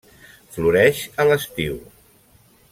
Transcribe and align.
Floreix 0.55 1.03
a 1.23 1.27
l'estiu. 1.33 1.79